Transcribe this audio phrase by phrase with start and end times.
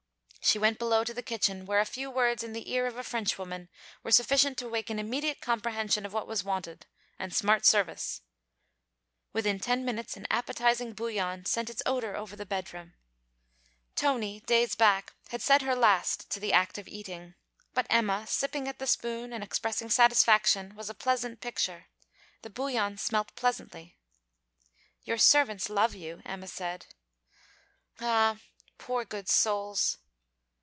[0.43, 3.03] She went below to the kitchen, where a few words in the ear of a
[3.03, 3.69] Frenchwoman
[4.03, 8.21] were sufficient to waken immediate comprehension of what was wanted, and smart service:
[9.31, 12.95] within ten minutes an appetizing bouillon sent its odour over the bedroom.
[13.95, 17.35] Tony, days back, had said her last to the act of eating;
[17.73, 21.85] but Emma sipping at the spoon and expressing satisfaction, was a pleasant picture.
[22.41, 23.95] The bouillon smelt pleasantly.
[25.05, 26.87] 'Your servants love you,' Emma said.
[28.01, 28.39] 'Ah,
[28.77, 29.99] poor good souls.'